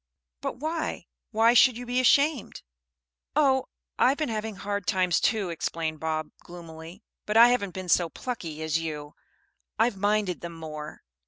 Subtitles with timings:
[0.41, 2.63] "But why, why should you be ashamed?"
[3.35, 3.65] "Oh,
[3.99, 7.03] I've been having hard times too," explained Bob, gloomily.
[7.27, 9.13] "But I haven't been so plucky as you.
[9.77, 11.03] I've minded them more."